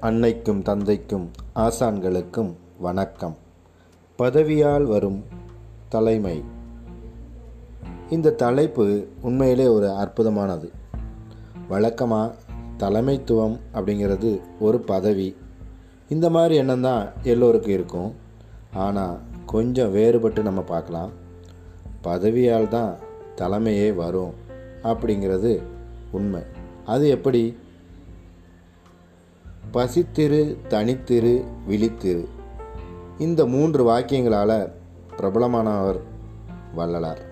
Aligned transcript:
அன்னைக்கும் 0.00 0.62
தந்தைக்கும் 0.62 1.30
ஆசான்களுக்கும் 1.54 2.54
வணக்கம். 2.78 3.36
பதவியால் 4.18 4.84
வரும் 4.84 5.24
தலைமை. 5.88 6.44
இந்த 8.10 8.30
தலைப்பு 8.30 9.08
உண்மையிலே 9.20 9.66
ஒரு 9.66 9.86
அற்புதமானது. 9.86 10.70
வழக்கமாக 11.68 12.34
தலைமைத்துவம் 12.78 13.58
அப்படிங்கிறது 13.74 14.40
ஒரு 14.60 14.80
பதவி. 14.80 15.36
இந்த 16.08 16.30
மாதிரி 16.30 16.54
எண்ணம் 16.54 16.80
தான் 16.80 17.08
எல்லோருக்கும் 17.22 17.72
இருக்கும். 17.72 18.14
ஆனால் 18.72 19.18
கொஞ்சம் 19.46 19.94
வேறுபட்டு 19.94 20.42
நம்ம 20.42 20.60
பார்க்கலாம். 20.60 21.10
பதவியால் 22.00 22.68
தான் 22.68 22.96
தலைமையே 23.36 23.94
வரும் 23.94 24.34
அப்படிங்கிறது 24.82 25.62
உண்மை. 26.10 26.42
அது 26.86 27.08
எப்படி? 27.08 27.56
பசித்திரு 29.72 30.56
தனித்திரு 30.68 31.44
விழித்திரு. 31.68 32.24
இந்த 33.18 33.46
மூன்று 33.46 33.88
வாக்கியங்களால் 33.88 34.70
பிரபலமானவர் 35.16 36.00
வள்ளலார். 36.74 37.24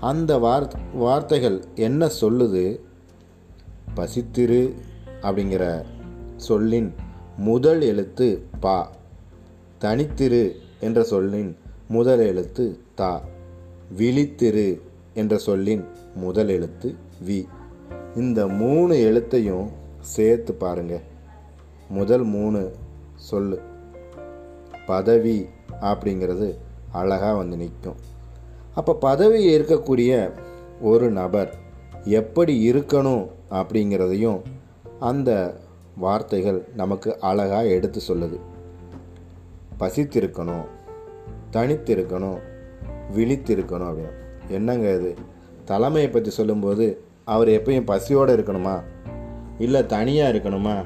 அந்த 0.00 0.38
வார் 0.38 0.78
வார்த்தைகள் 0.94 1.64
என்ன 1.74 2.10
சொல்லுது? 2.20 2.80
பசித்திரு 3.94 4.74
அப்படிங்கிற 5.22 5.84
சொல்லின் 6.36 6.94
முதல் 7.36 7.80
எழுத்து 7.80 8.42
பா. 8.60 8.90
தனித்திரு 9.80 10.52
என்ற 10.80 11.02
சொல்லின் 11.02 11.56
முதல் 11.88 12.18
எழுத்து 12.18 12.78
தா. 12.94 13.22
விழித்திரு 13.96 14.80
என்ற 15.14 15.38
சொல்லின் 15.38 15.84
முதல் 16.14 16.48
எழுத்து 16.48 16.94
வி. 17.26 17.46
இந்த 18.16 18.48
மூணு 18.48 18.94
எழுத்தையும் 18.94 19.68
சேர்த்து 20.00 20.54
பாருங்கள் 20.54 21.10
முதல் 21.92 22.22
மூணு 22.22 22.74
சொல் 23.16 23.60
பதவி 24.86 25.48
அப்படிங்கிறது 25.80 26.56
அழகாக 26.92 27.34
வந்து 27.34 27.56
நிற்கும் 27.56 27.94
அப்போ 28.74 28.94
பதவி 28.94 29.58
இருக்கக்கூடிய 29.58 30.30
ஒரு 30.80 31.10
நபர் 31.10 31.54
எப்படி 32.04 32.72
இருக்கணும் 32.72 33.28
அப்படிங்கிறதையும் 33.50 34.40
அந்த 35.00 35.60
வார்த்தைகள் 35.96 36.68
நமக்கு 36.76 37.20
அழகாக 37.20 37.66
எடுத்து 37.66 38.00
சொல்லுது. 38.08 38.40
பசித்திருக்கணும் 39.80 40.64
தனித்திருக்கணும் 41.52 42.38
விழித்திருக்கணும் 43.16 43.88
அப்படின்னு. 43.90 44.12
என்னங்க 44.48 44.94
இது? 44.94 45.14
தலைமையை 45.64 46.10
பற்றி 46.10 46.30
சொல்லும்போது 46.30 47.02
அவர் 47.24 47.48
எப்பயும் 47.48 47.84
பசியோடு 47.84 48.36
இருக்கணுமா? 48.36 48.82
இல்லை 49.58 49.86
தனியாக 49.86 50.32
இருக்கணுமா? 50.32 50.84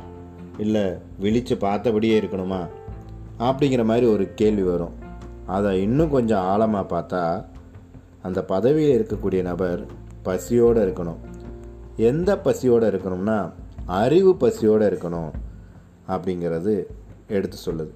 இல்லை 0.59 0.93
விழித்து 1.19 1.55
பார்த்தபடியே 1.55 2.21
இருக்கணுமா? 2.21 2.67
அப்படிங்கிற 3.39 3.85
மாதிரி 3.85 4.07
ஒரு 4.07 4.35
கேள்வி 4.35 4.63
வரும். 4.63 4.95
அதை 5.47 5.83
இன்னும் 5.83 6.11
கொஞ்சம் 6.11 6.41
ஆழமாக 6.41 6.99
பார்த்தா 6.99 7.45
அந்த 8.23 8.45
பதவியில் 8.45 9.03
இருக்கக்கூடிய 9.03 9.43
நபர் 9.43 9.87
பசியோடு 10.23 10.87
இருக்கணும். 10.87 11.17
எந்த 11.97 12.39
பசியோடு 12.39 12.91
இருக்கணும்னா 12.91 13.53
அறிவு 13.87 14.37
பசியோடு 14.37 14.91
இருக்கணும் 14.91 15.31
அப்படிங்கிறது 16.09 16.85
எடுத்து 17.29 17.57
சொல்லுது. 17.67 17.89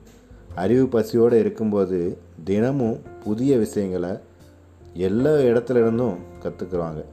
அறிவு 0.55 0.89
பசியோடு 0.89 1.39
இருக்கும்போது 1.39 2.19
தினமும் 2.45 3.01
புதிய 3.25 3.59
விஷயங்களை 3.59 4.17
எல்லா 4.95 5.31
இடத்துல 5.31 5.71
இருந்தும் 5.71 6.19
கற்றுக்குருவாங்க 6.43 7.05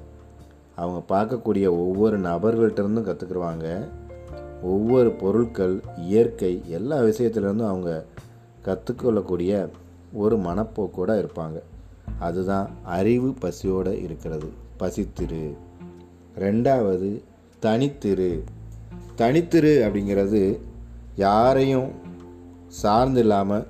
அவங்க 0.75 1.01
பார்க்கக்கூடிய 1.09 1.69
ஒவ்வொரு 1.69 2.19
நபர்கள்ட்ட 2.19 2.71
இருந்தும் 2.71 3.07
கற்றுக்குருவாங்க 3.07 3.87
ஒவ்வொரு 4.61 5.11
பொருட்கள் 5.11 5.83
இயற்கை 5.97 6.61
எல்லா 6.67 6.97
விஷயத்துலேருந்தும் 6.97 7.67
அவங்க 7.67 8.05
கற்றுக்கொள்ளக்கூடிய 8.65 9.69
ஒரு 10.13 10.37
மனப்போக்கோடு 10.37 11.27
இருப்பாங்க. 11.27 11.61
அதுதான் 12.19 12.69
அறிவு 12.83 13.33
பசியோடு 13.33 14.01
இருக்கிறது. 14.01 14.49
பசித்திரு. 14.79 15.55
ரெண்டாவது 16.39 17.21
தனித்திரு. 17.61 18.43
தனித்திரு 19.17 19.83
அப்படிங்கிறது 19.83 20.59
யாரையும் 21.15 21.91
சார்ந்து 22.67 23.19
இல்லாமல் 23.19 23.67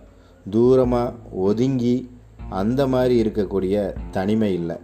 தூரமாக 0.52 1.14
ஒதுங்கி 1.32 2.10
அந்த 2.50 2.88
மாதிரி 2.88 3.30
இருக்கக்கூடிய 3.30 3.94
தனிமை 4.12 4.54
இல்லை. 4.54 4.76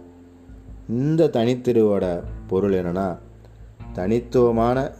இந்த 0.88 1.26
தனித்திருவோட 1.26 2.22
பொருள் 2.46 2.72
என்னென்னா 2.72 3.16
தனித்துவமான 3.92 4.90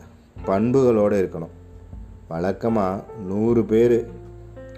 பண்புகளோடு 0.42 1.16
இருக்கணும். 1.22 1.54
வழக்கமாக 2.28 3.04
நூறு 3.26 3.64
பேர் 3.64 4.10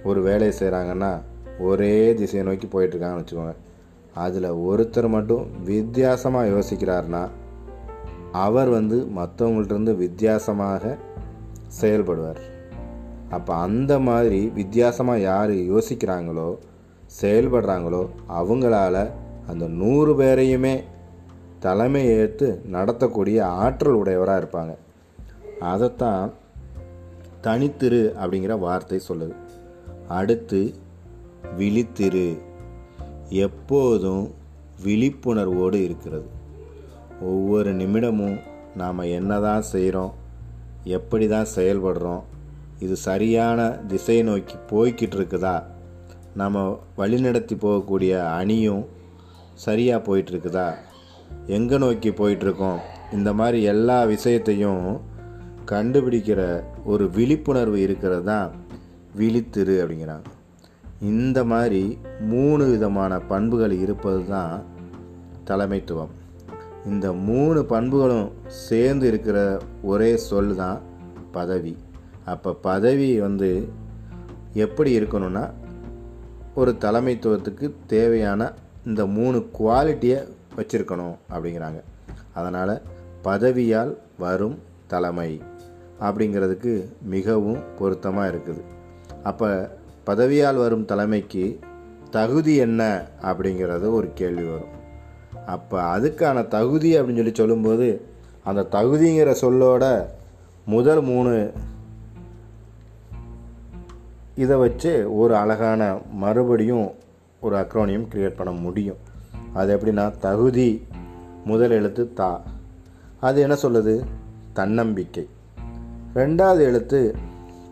ஒரு 0.04 0.22
வேலையை 0.22 0.56
செய்கிறாங்கன்னா 0.60 1.20
ஒரே 1.58 2.14
திசையை 2.14 2.46
நோக்கி 2.46 2.66
போயிட்டுருக்காங்கன்னு 2.66 3.24
வச்சுக்கோங்க. 3.24 3.54
அதில் 4.14 4.50
ஒருத்தர் 4.50 5.08
மட்டும் 5.08 5.46
வித்தியாசமாக 5.64 6.48
யோசிக்கிறாருன்னா 6.48 7.28
அவர் 8.32 8.68
வந்து 8.68 9.08
மற்றவங்கள்டிருந்து 9.16 9.96
வித்தியாசமாக 9.96 10.96
செயல்படுவார். 11.80 12.40
அப்போ 13.30 13.54
அந்த 13.54 13.98
மாதிரி 13.98 14.50
வித்தியாசமாக 14.54 15.18
யார் 15.18 15.50
யோசிக்கிறாங்களோ 15.50 16.58
செயல்படுறாங்களோ 17.22 18.08
அவங்களால 18.28 19.10
அந்த 19.46 19.66
நூறு 19.66 20.12
பேரையுமே 20.12 20.82
தலைமை 21.58 22.06
ஏற்று 22.06 22.62
நடத்தக்கூடிய 22.72 23.42
ஆற்றல் 23.42 23.94
உடையவராக 23.94 24.40
இருப்பாங்க. 24.42 24.76
அதைத்தான் 25.60 26.32
தனித்திரு 27.42 28.12
அப்படிங்கிற 28.22 28.58
வார்த்தை 28.58 29.00
சொல்லுது. 29.08 29.34
அடுத்து 30.08 30.74
விழித்திரு. 31.58 32.38
எப்போதும் 33.28 34.34
விழிப்புணர்வோடு 34.84 35.74
இருக்கிறது. 35.74 36.26
ஒவ்வொரு 37.20 37.74
நிமிடமும் 37.74 38.38
நாம் 38.76 38.98
என்ன 38.98 39.40
தான் 39.40 39.62
செய்கிறோம் 39.62 40.14
எப்படி 40.84 41.28
தான் 41.28 41.46
செயல்படுறோம் 41.54 42.22
இது 42.78 42.96
சரியான 42.96 43.78
திசை 43.86 44.22
நோக்கி 44.22 44.54
போய்கிட்டு 44.70 45.16
இருக்குதா? 45.16 45.62
நம்ம 46.34 46.80
வழிநடத்தி 46.96 47.54
போகக்கூடிய 47.60 48.32
அணியும் 48.34 48.86
சரியாக 49.54 50.16
போயிட்டுருக்குதா 50.16 50.74
எங்கே 51.46 51.78
நோக்கி 51.78 52.10
போயிட்டுருக்கோம் 52.10 52.78
இந்த 53.12 53.32
மாதிரி 53.32 53.62
எல்லா 53.62 54.04
விஷயத்தையும் 54.04 55.00
கண்டுபிடிக்கிற 55.70 56.62
ஒரு 56.84 57.10
விழிப்புணர்வு 57.10 57.80
இருக்கிறது? 57.80 58.24
தான் 58.24 58.52
விழித்திரு 59.16 59.74
அப்படிங்கிறாங்க. 59.82 60.28
இந்த 61.00 61.44
மாதிரி 61.44 61.98
மூணு 62.20 62.64
விதமான 62.66 63.18
பண்புகள் 63.18 63.70
இருப்பது 63.70 64.26
தான் 64.26 64.62
தலைமைத்துவம். 65.44 66.12
இந்த 66.86 67.12
மூணு 67.12 67.64
பண்புகளும் 67.64 68.30
சேர்ந்து 68.46 69.06
இருக்கிற 69.06 69.60
ஒரே 69.82 70.16
சொல் 70.16 70.54
தான் 70.54 70.80
பதவி. 71.32 71.76
அப்போ 72.24 72.52
பதவி 72.52 73.20
வந்து 73.20 73.68
எப்படி 74.52 74.98
இருக்கணும்னா 74.98 75.50
ஒரு 76.54 76.76
தலைமைத்துவத்துக்கு 76.80 77.72
தேவையான 77.86 78.52
இந்த 78.86 79.06
மூணு 79.06 79.38
குவாலிட்டியை 79.58 80.20
வச்சுருக்கணும் 80.56 81.16
அப்படிங்கிறாங்க. 81.32 81.80
அதனால் 82.34 82.80
பதவியால் 83.22 83.92
வரும் 84.18 84.58
தலைமை. 84.86 85.42
அப்படிங்கிறதுக்கு 86.00 86.88
மிகவும் 87.02 87.58
பொருத்தமாக 87.78 88.30
இருக்குது. 88.30 88.62
அப்போ 89.22 89.76
பதவியால் 90.06 90.56
வரும் 90.56 90.84
தலைமைக்கு 90.84 91.58
தகுதி 92.10 92.56
என்ன 92.56 93.06
அப்படிங்கிறது 93.22 93.92
ஒரு 93.92 94.10
கேள்வி 94.14 94.42
வரும். 94.42 94.74
அப்போ 95.46 95.98
அதுக்கான 95.98 96.48
தகுதி 96.48 97.00
அப்படின்னு 97.00 97.16
சொல்லி 97.16 97.34
சொல்லும்போது 97.34 98.00
அந்த 98.44 98.66
தகுதிங்கிற 98.70 99.36
சொல்லோட 99.40 100.06
முதல் 100.64 101.02
மூணு 101.02 101.52
இதை 104.34 104.56
வச்சு 104.56 105.16
ஒரு 105.16 105.36
அழகான 105.36 105.98
மறுபடியும் 106.12 106.92
ஒரு 107.40 107.56
அக்ரோனியம் 107.56 108.06
க்ரியேட் 108.14 108.36
பண்ண 108.36 108.52
முடியும். 108.52 108.96
அது 109.52 109.76
எப்படின்னா 109.76 110.18
தகுதி 110.18 110.86
முதல் 111.44 111.70
எழுத்து 111.70 112.12
தா. 112.12 112.42
அது 113.20 113.40
என்ன 113.40 113.54
சொல்லுது? 113.54 114.04
தன்னம்பிக்கை. 114.52 115.28
ரெண்டாவது 116.16 116.58
எழுத்து 116.58 117.14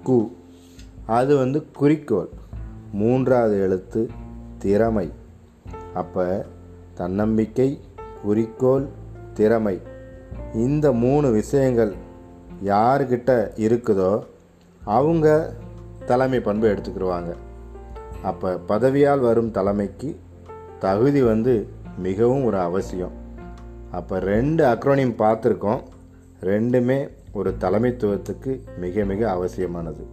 கு. 0.06 0.17
அது 1.06 1.37
வந்து 1.37 1.70
குறிக்கோள். 1.73 2.29
மூன்றாவது 2.93 3.61
எழுத்து 3.61 4.11
திறமை. 4.58 5.12
அப்போ 5.94 6.46
தன்னம்பிக்கை 6.94 7.81
குறிக்கோள் 8.23 8.87
திறமை. 9.35 9.81
இந்த 10.55 10.93
மூணு 10.93 11.31
விஷயங்கள் 11.31 11.93
யாருக்கிட்ட 12.64 13.31
இருக்குதோ 13.67 14.12
அவங்க 14.85 15.55
தலைமை 16.06 16.40
பண்பு 16.40 16.67
எடுத்துக்கிடுவாங்க 16.69 17.35
அப்போ 18.23 18.58
பதவியால் 18.69 19.20
வரும் 19.20 19.50
தலைமைக்கு 19.50 20.20
தகுதி 20.79 21.23
வந்து 21.23 21.67
மிகவும் 21.99 22.44
ஒரு 22.44 22.58
அவசியம். 22.58 23.12
அப்போ 23.90 24.19
ரெண்டு 24.19 24.64
அக்ரோனியம் 24.64 25.19
பார்த்துருக்கோம். 25.19 25.82
ரெண்டுமே 26.43 26.99
ஒரு 27.34 27.54
தலைமைத்துவத்துக்கு 27.60 28.60
மிக 28.78 29.04
மிக 29.04 29.31
அவசியமானது. 29.31 30.06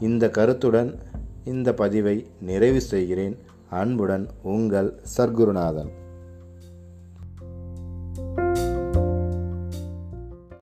இந்த 0.00 0.30
கருத்துடன் 0.30 0.98
இந்த 1.44 1.74
பதிவை 1.74 2.26
நிறைவு 2.40 2.80
செய்கிறேன். 2.80 3.38
அன்புடன் 3.70 4.28
உங்கள் 4.42 4.98
சர்க்குருநாதன். 5.02 5.90